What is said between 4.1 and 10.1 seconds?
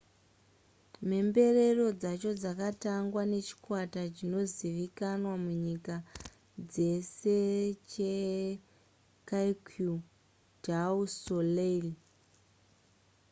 chinozivikanwa munyika dzese checirque